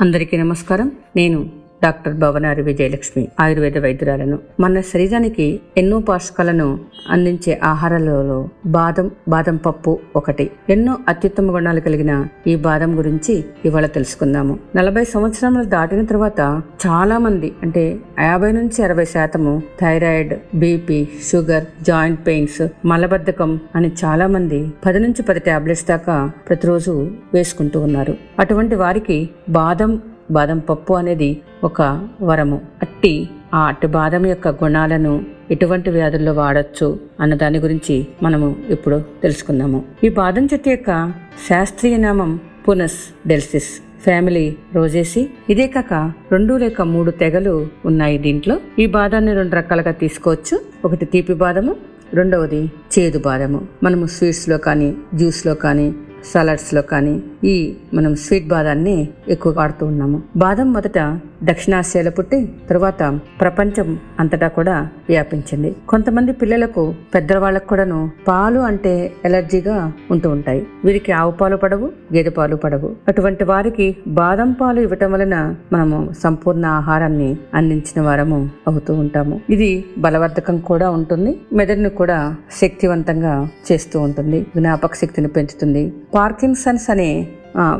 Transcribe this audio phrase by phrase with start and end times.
[0.00, 0.92] అందరికీ నమస్కారం.
[1.16, 4.38] నేను డాక్టర్ భవనారి విజయలక్ష్మి ఆయుర్వేద వైద్యురాలను.
[4.60, 6.78] మన శరీరానికి ఎన్నో పోషకాలను
[7.10, 10.50] అందించే ఆహారాలలో బాదం బాదం పప్పు ఒకటి.
[10.68, 14.58] ఎన్నో అత్యుత్తమ గుణాలు కలిగిన ఈ బాదం గురించి ఇవాళ తెలుసుకుందాము.
[14.76, 22.26] నలభై సంవత్సరాలు దాటిన తర్వాత చాలా మంది అంటే యాభై నుంచి అరవై శాతము thyroid BP sugar joint
[22.26, 28.14] pains మలబద్ధకం అని చాలా మంది పది నుంచి పది టాబ్లెట్స్ దాకా ప్రతిరోజు వేసుకుంటూ ఉన్నారు.
[28.38, 30.00] అటువంటి వారికి బాదం
[30.30, 32.60] బాదం పప్పు అనేది ఒక వరము.
[32.82, 39.84] అట్టి ఆ అట్టి బాదం యొక్క గుణాలను ఎటువంటి వ్యాధుల్లో వాడచ్చు అన్న దాని గురించి మనము ఇప్పుడు తెలుసుకుందాము.
[40.04, 41.12] ఈ బాదం చెట్టు యొక్క
[41.48, 43.68] శాస్త్రీయ నామం పునస్ డెల్సిస్.
[44.04, 48.60] ఫ్యామిలీ రోజేసి ఇదే కాక రెండు లేక మూడు తెగలు ఉన్నాయి దీంట్లో.
[48.78, 50.60] ఈ బాదాన్ని రెండు రకాలుగా తీసుకోవచ్చు.
[50.84, 51.76] ఒకటి తీపి బాదము
[52.14, 53.68] రెండవది చేదు బాదము.
[53.82, 55.94] మనము స్వీట్స్లో కానీ జ్యూస్లో కానీ
[56.32, 57.56] సలాడ్స్లో కానీ ఈ
[57.94, 58.96] మనం స్వీట్ బాదాన్ని
[59.28, 60.22] ఎక్కువ వాడుతూ ఉన్నాము.
[60.36, 60.98] బాదం మొదట
[61.44, 62.38] దక్షిణాసియాలో పుట్టి
[62.70, 63.02] తరువాత
[63.40, 63.88] ప్రపంచం
[64.20, 64.76] అంతటా కూడా
[65.08, 65.76] వ్యాపించింది.
[65.88, 66.82] కొంతమంది పిల్లలకు
[67.14, 68.92] పెద్దవాళ్ళకు కూడాను పాలు అంటే
[69.24, 69.76] ఎలర్జీగా
[70.10, 70.66] ఉంటూ ఉంటాయి.
[70.84, 72.90] వీరికి ఆవు పాలు పడవు గేదె పాలు పడవు.
[73.08, 75.36] అటువంటి వారికి బాదం పాలు ఇవ్వటం వలన
[75.72, 79.40] మనము సంపూర్ణ ఆహారాన్ని అందించిన వారము అవుతూ ఉంటాము.
[79.50, 82.18] ఇది బలవర్ధకం కూడా ఉంటుంది మెదడును కూడా
[82.62, 83.34] శక్తివంతంగా
[83.68, 85.82] చేస్తూ ఉంటుంది జ్ఞాపక శక్తిని పెంచుతుంది
[86.16, 87.10] పార్కిన్సన్స్ అనే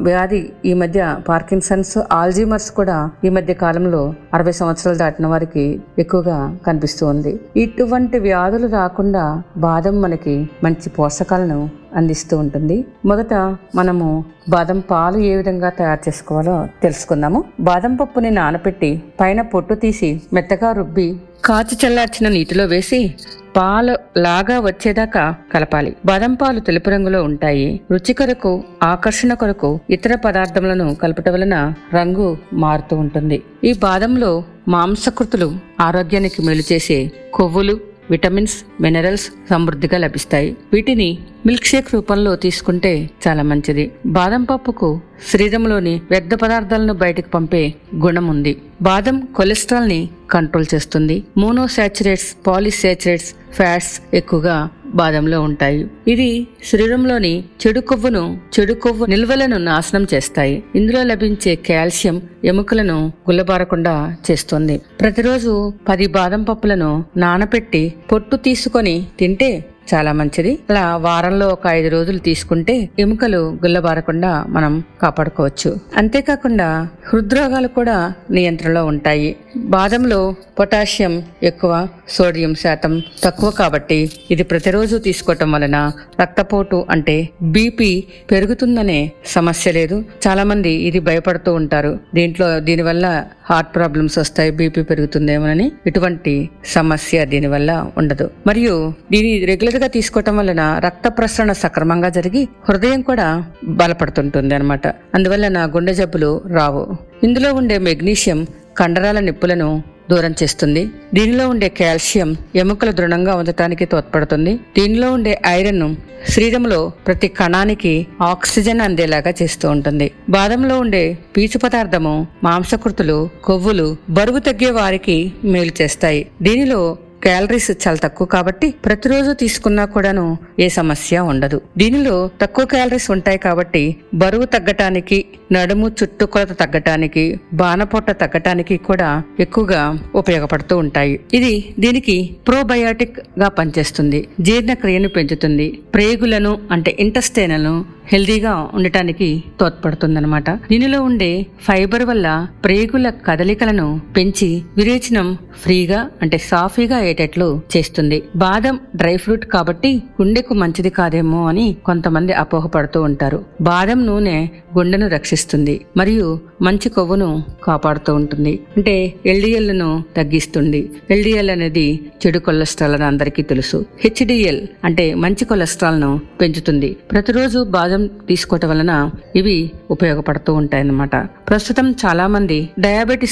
[0.07, 4.01] వ్యాధి ఈ మధ్య పార్కిన్సన్స్ ఆల్జీమర్స్ కూడా ఈ మధ్య కాలంలో
[4.35, 5.65] అరవై సంవత్సరాలు దాటిన వారికి
[5.99, 7.33] ఎక్కువగా కనిపిస్తూ ఉంది.
[7.57, 9.25] ఇటువంటి వ్యాధులు రాకుండా
[9.57, 11.59] బాదం మనకి మంచి పోషకాలను
[11.95, 12.85] అందిస్తూ ఉంటుంది.
[13.05, 13.35] మొదట
[13.75, 17.45] మనము బాదం పాలు ఏ విధంగా తయారు చేసుకోవాలో తెలుసుకుందాము.
[17.61, 23.15] బాదం పప్పుని నానబెట్టి పైన పొట్టు తీసి మెత్తగా రుబ్బి కాచి చల్లార్చిన నీటిలో వేసి
[23.57, 25.97] పాలు లాగా వచ్చేదాకా కలపాలి.
[26.07, 27.81] బాదం పాలు తెలుపు రంగులో ఉంటాయి.
[27.91, 33.43] రుచి కొరకు ఆకర్షణ కొరకు ఇతర పదార్థములను కలపటం వలన రంగు మారుతూ ఉంటుంది.
[33.65, 40.57] ఈ బాదంలో మాంసకృతులు ఆరోగ్యానికి మేలు చేసే కొవ్వులు విటమిన్స్ మినరల్స్ సమృద్ధిగా లభిస్తాయి.
[40.73, 43.93] వీటిని మిల్క్ షేక్ రూపంలో తీసుకుంటే చాలా మంచిది.
[44.07, 45.01] బాదం పప్పుకు
[45.33, 48.57] శరీరంలోని వ్యర్థ పదార్థాలను బయటకు పంపే గుణం ఉంది.
[48.83, 51.23] బాదం కొలెస్ట్రాల్ని కంట్రోల్ చేస్తుంది.
[51.39, 55.81] మోనోసాచురేట్స్ పాలిసాచురేట్స్ ఫ్యాట్స్ ఎక్కువగా బాదంలో ఉంటాయి.
[56.09, 56.31] ఇది
[56.65, 58.25] శరీరంలోని చెడు కొవ్వును
[58.55, 60.57] చెడు కొవ్వు నిల్వలను నాశనం చేస్తాయి.
[60.75, 62.99] ఇందులో లభించే కాల్షియం ఎముకలను
[63.31, 63.95] గుల్లబారకుండా
[64.27, 64.77] చేస్తుంది.
[65.01, 65.55] ప్రతిరోజు
[65.89, 69.51] పది బాదం పప్పులను నానపెట్టి పొట్టు తీసుకొని తింటే
[69.93, 70.53] చాలా మంచిది.
[70.71, 75.71] అలా వారంలో ఒక ఐదు రోజులు తీసుకుంటే ఎముకలు గుల్లబారకుండా మనం కాపాడుకోవచ్చు.
[75.97, 76.69] అంతేకాకుండా
[77.09, 77.97] హృద్రోగాలు కూడా
[78.31, 79.37] నియంత్రణలో ఉంటాయి.
[79.57, 80.21] బాదంలో
[80.59, 81.73] పొటాషియం ఎక్కువ
[82.09, 82.93] సోడియం శాతం
[83.25, 85.79] తక్కువ కాబట్టి ఇది ప్రతిరోజు తీసుకోవటం వలన
[86.21, 87.91] రక్తపోటు అంటే బీపీ
[88.31, 90.05] పెరుగుతుందనే సమస్య లేదు.
[90.27, 91.99] చాలా మంది ఇది భయపడుతూ ఉంటారు.
[92.15, 93.07] దీంట్లో దీనివల్ల
[93.51, 98.31] హార్ట్ ప్రాబ్లమ్స్ వస్తాయి బీపీ పెరుగుతుందేమోనని ఇటువంటి సమస్య దీనివల్ల ఉండదు.
[98.47, 98.75] మరియు
[99.13, 103.29] దీని రెగ్యులర్గా తీసుకోవటం వలన రక్త ప్రసరణ సక్రమంగా జరిగి హృదయం కూడా
[103.65, 106.85] బలపడుతుంటుంది అనమాట అందువల్ల నా గుండె జబ్బులు రావు.
[107.25, 108.47] ఇందులో ఉండే మెగ్నీషియం
[108.79, 110.89] కండరాల నిప్పులను దూరం చేస్తుంది.
[111.15, 114.55] దీనిలో ఉండే కాల్షియం ఎముకలు దృఢంగా ఉంచడానికి తోడ్పడుతుంది.
[114.79, 115.95] దీనిలో ఉండే ఐరన్
[116.31, 120.13] శరీరంలో ప్రతి కణానికి ఆక్సిజన్ అందేలాగా చేస్తూ ఉంటుంది.
[120.31, 126.27] బాదంలో ఉండే పీచు పదార్థము మాంసకృతులు కొవ్వులు బరువు తగ్గే వారికి మేలు చేస్తాయి.
[126.43, 131.61] దీనిలో క్యాలరీస్ చాలా తక్కువ కాబట్టి ప్రతిరోజు తీసుకున్నా కూడాను ఏ సమస్య ఉండదు.
[131.79, 140.77] దీనిలో తక్కువ క్యాలరీస్ ఉంటాయి కాబట్టి బరువు తగ్గటానికి నడుము చుట్టుకొలత తగ్గటానికి బాణపొట్ట తగ్గటానికి కూడా ఎక్కువగా ఉపయోగపడుతూ
[140.79, 141.21] ఉంటాయి.
[141.35, 144.29] ఇది దీనికి ప్రోబయాటిక్గా పనిచేస్తుంది.
[144.41, 145.79] జీర్ణక్రియను పెంచుతుంది.
[145.95, 149.29] ప్రేగులను అంటే ఇంటస్టైనలను హెల్దీగా ఉండటానికి
[149.61, 150.51] తోడ్పడుతుందన్నమాట.
[150.51, 151.31] దీనిలో ఉండే
[151.61, 152.27] ఫైబర్ వల్ల
[152.65, 155.29] ప్రేగుల కదలికలను పెంచి విరేచనం
[155.63, 158.23] ఫ్రీగా అంటే సాఫీగా అయ్యేటట్లు చేస్తుంది.
[158.37, 159.91] బాదం డ్రై ఫ్రూట్ కాబట్టి
[160.21, 163.45] గుండెకు మంచిది కాదేమో అని కొంతమంది అపోహపడుతూ ఉంటారు.
[163.61, 164.39] బాదం నూనె
[164.79, 166.27] గుండెను రక్షిస్తుంది మరియు
[166.63, 167.31] మంచి కొవ్వును
[167.65, 168.59] కాపాడుతూ ఉంటుంది.
[168.77, 170.81] అంటే ఎల్డిఎల్ను తగ్గిస్తుంది.
[171.11, 171.87] ఎల్డిఎల్ అనేది
[172.23, 173.85] చెడు కొలెస్ట్రాల్ అని అందరికీ తెలుసు.
[174.05, 176.97] హెచ్డిఎల్ అంటే మంచి కొలెస్ట్రాల్ను పెంచుతుంది.
[177.13, 177.96] ప్రతిరోజు బాదం
[178.29, 178.93] తీసుకోవటం వలన
[179.37, 179.57] ఇవి
[179.91, 181.17] ఉపయోగపడుతూ ఉంటాయన్నమాట.
[181.49, 182.59] ప్రస్తుతం చాలా మంది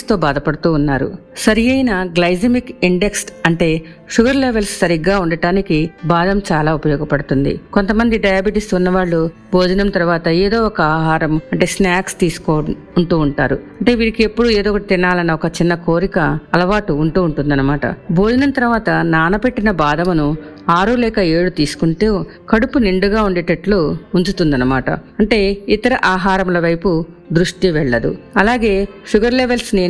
[0.09, 1.07] తో బాధపడుతూ ఉన్నారు.
[1.37, 3.69] సరి అయిన గ్లైజమిక్ ఇండెక్స్ అంటే
[4.11, 7.53] షుగర్ లెవెల్స్ సరిగ్గా ఉండటానికి బాదం చాలా ఉపయోగపడుతుంది.
[7.73, 9.21] కొంతమంది డయాబెటిస్ ఉన్నవాళ్ళు
[9.55, 12.55] భోజనం తర్వాత ఏదో ఒక ఆహారం అంటే స్నాక్స్ తీసుకో
[12.99, 13.57] ఉంటూ ఉంటారు.
[13.81, 16.19] అంటే వీరికి ఎప్పుడు ఏదో ఒకటి తినాలన్న ఒక చిన్న కోరిక
[16.55, 17.87] అలవాటు ఉంటూ ఉంటుందన్నమాట.
[18.11, 20.29] భోజనం తర్వాత నానబెట్టిన బాదమును
[20.69, 24.91] ఆరు లేక ఏడు తీసుకుంటే కడుపు నిండుగా ఉండేటట్లు ఉంచుతుందన్నమాట.
[24.91, 28.17] అంటే ఇతర ఆహారముల వైపు దృష్టి వెళ్ళదు.
[28.37, 29.89] అలాగే షుగర్ లెవెల్స్ని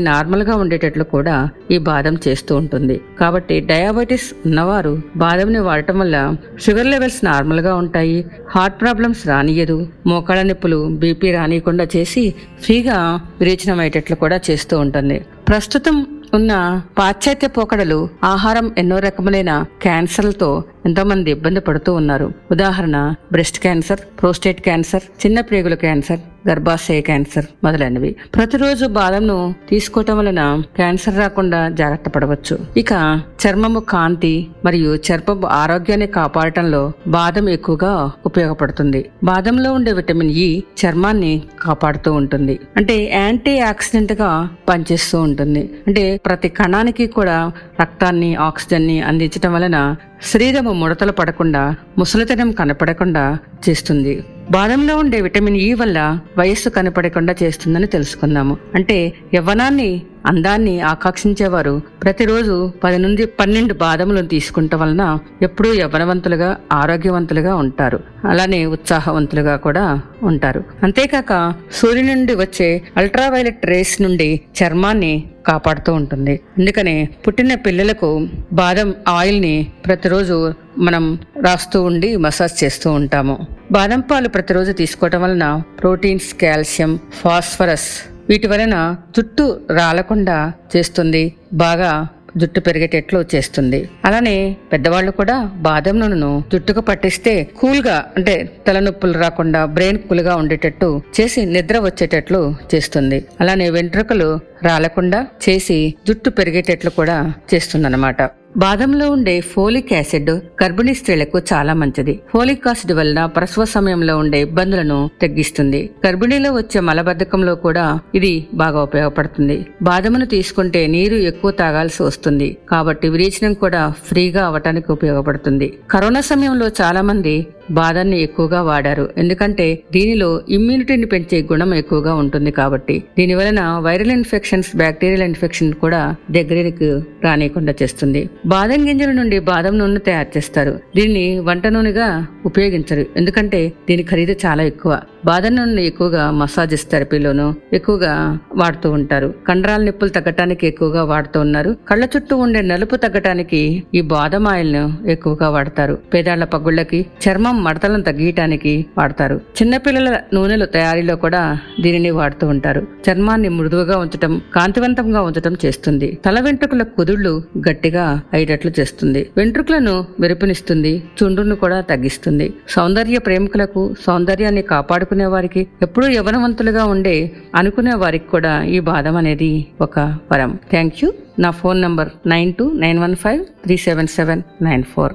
[0.55, 3.01] ఉండేటట్లు కూడా ఈ బాదం చేస్తూ ఉంటుంది.
[3.21, 8.25] కాబట్టి డయాబెటీస్ ఉన్నవారు బాదంని వాడటం వల్ల షుగర్ లెవెల్స్ నార్మల్గా ఉంటాయి.
[8.51, 15.25] హార్ట్ ప్రాబ్లమ్స్ రానియదు మోకాళ్ళ నొప్పులు బీపీ రానియకుండా చేసి ఫ్రీగా విరేచనం అయ్యేటట్లు కూడా చేస్తూ ఉంటుంది.
[15.49, 22.33] ప్రస్తుతం ఉన్న పాశ్చాత్య పోకడలు ఆహారం ఎన్నో రకములైన క్యాన్సర్లతో ఎంతో మంది ఇబ్బంది పడుతూ ఉన్నారు.
[22.51, 28.17] ఉదాహరణ బ్రెస్ట్ క్యాన్సర్ ప్రోస్టేట్ క్యాన్సర్ చిన్న ప్రేగుల క్యాన్సర్ గర్భాశయ క్యాన్సర్ మొదలైనవి.
[28.35, 32.59] ప్రతిరోజు బాదంను తీసుకోవటం వలన క్యాన్సర్ రాకుండా జాగ్రత్త పడవచ్చు.
[32.77, 39.11] ఇక చర్మము కాంతి మరియు చర్మము ఆరోగ్యాన్ని కాపాడటంలో బాదం ఎక్కువగా ఉపయోగపడుతుంది.
[39.25, 42.59] బాదంలో ఉండే విటమిన్ ఇ చర్మాన్ని కాపాడుతూ ఉంటుంది.
[42.77, 45.71] అంటే యాంటీ ఆక్సిడెంట్గా పనిచేస్తూ ఉంటుంది.
[45.87, 49.97] అంటే ప్రతి కణానికి కూడా రక్తాన్ని ఆక్సిజన్ని అందించడం వలన
[50.33, 53.39] శరీరము ముడతలు పడకుండా ముసలితనం కనపడకుండా
[53.69, 54.25] చేస్తుంది.
[54.51, 55.99] బాదంలో ఉండే విటమిన్ ఇ వల్ల
[56.39, 58.57] వయస్సు కనపడకుండా చేస్తుందని తెలుసుకుందాము.
[58.75, 68.01] అంటే యవ్వనాన్ని అందాన్ని ఆకాంక్షించేవారు ప్రతిరోజు పది నుండి పన్నెండు బాదములను తీసుకుంటం వలన ఎప్పుడూ యవ్వనవంతులుగా ఆరోగ్యవంతులుగా ఉంటారు.
[68.25, 70.65] అలానే ఉత్సాహవంతులుగా కూడా ఉంటారు.
[70.83, 76.41] అంతేకాక సూర్యుని నుండి వచ్చే అల్ట్రావైలెట్ రేస్ నుండి చర్మాన్ని కాపాడుతూ ఉంటుంది.
[76.59, 83.47] అందుకనే పుట్టిన పిల్లలకు బాదం ఆయిల్ని ప్రతిరోజు మనం రాస్తూ ఉండి మసాజ్ చేస్తూ ఉంటాము.
[83.73, 88.77] బాదం పాలు ప్రతిరోజు తీసుకోవటం వలన ప్రోటీన్స్ కాల్షియం ఫాస్ఫరస్ వీటి వలన
[89.17, 89.47] జుట్టు
[89.79, 90.37] రాలకుండా
[90.75, 91.25] చేస్తుంది.
[91.65, 91.93] బాగా
[92.41, 93.79] జుట్టు పెరిగేటట్లు చేస్తుంది.
[94.07, 94.37] అలానే
[94.73, 95.37] పెద్దవాళ్ళు కూడా
[95.67, 98.35] బాదం నూనెను జుట్టుకు పట్టిస్తే కూల్గా అంటే
[98.67, 100.89] తలనొప్పులు రాకుండా బ్రెయిన్ కూల్గా ఉండేటట్టు
[101.19, 102.41] చేసి నిద్ర వచ్చేటట్లు
[102.73, 103.19] చేస్తుంది.
[103.41, 104.29] అలానే వెంట్రుకలు
[104.67, 105.79] రాలకుండా చేసి
[106.09, 107.19] జుట్టు పెరిగేటట్లు కూడా
[107.55, 108.23] చేస్తుందన్నమాట.
[108.57, 112.21] బాదంలో ఉండే ఫోలిక్ యాసిడ్ గర్భిణీ స్త్రీలకు చాలా మంచిది.
[112.33, 115.81] ఫోలిక్ యాసిడ్ వలన ప్రసవ సమయంలో ఉండే ఇబ్బందులను తగ్గిస్తుంది.
[116.07, 119.57] గర్భిణీలో వచ్చే మలబద్ధకంలో కూడా ఇది బాగా ఉపయోగపడుతుంది.
[119.83, 122.57] బాదమును తీసుకుంటే నీరు ఎక్కువ తాగాల్సి వస్తుంది.
[122.71, 125.69] కాబట్టి విరేచనం కూడా ఫ్రీగా అవటానికి ఉపయోగపడుతుంది.
[125.91, 127.35] కరోనా సమయంలో చాలా మంది
[127.71, 129.11] బాదాన్ని ఎక్కువగా వాడారు.
[129.19, 133.03] ఎందుకంటే దీనిలో ఇమ్యూనిటీని పెంచే గుణం ఎక్కువగా ఉంటుంది కాబట్టి.
[133.19, 138.31] దీని వలన వైరల్ ఇన్ఫెక్షన్స్ బ్యాక్టీరియల్ ఇన్ఫెక్షన్ కూడా దగ్గరికి రానియకుండా చేస్తుంది.
[138.47, 140.81] బాదం గింజల నుండి బాదం నూనె తయారు చేస్తారు.
[140.97, 143.07] దీన్ని వంట నూనెగా ఉపయోగించరు.
[143.17, 145.01] ఎందుకంటే దీని ఖరీదు చాలా ఎక్కువ.
[145.25, 149.35] బాదం నూనె ఎక్కువగా మసాజెస్ థెరపీలోను ఎక్కువగా వాడుతూ ఉంటారు.
[149.49, 151.77] కండరాల నొప్పులు తగ్గటానికి ఎక్కువగా వాడుతూ ఉన్నారు.
[151.89, 155.99] కళ్ళ చుట్టూ ఉండే నలుపు తగ్గటానికి ఈ బాదం ఆయిల్ను ఎక్కువగా వాడతారు.
[156.15, 159.35] పేదాళ్ళ పగుళ్ళకి చర్మం మడతలను తగ్గియటానికి వాడతారు.
[159.63, 162.87] చిన్నపిల్లల నూనెల తయారీలో కూడా దీనిని వాడుతూ ఉంటారు.
[163.11, 166.19] చర్మాన్ని మృదువుగా ఉంచటం కాంతివంతంగా ఉంచటం చేస్తుంది.
[166.27, 169.31] తల వెంట్రుకల కుదుళ్ళు గట్టిగా అయ్యేటట్లు చేస్తుంది.
[169.37, 172.55] వెంట్రుకలను మెరుపునిస్తుంది చుండ్రును కూడా తగ్గిస్తుంది.
[172.69, 179.99] సౌందర్య ప్రేమికులకు సౌందర్యాన్ని కాపాడుకునే వారికి ఎప్పుడూ యవనవంతులుగా ఉండే అనుకునే వారికి కూడా ఈ బాదం అనేది ఒక
[180.33, 180.59] వరం.
[180.71, 181.13] Thank you.
[181.39, 185.13] నా phone number nine two nine one five three seven seven nine four.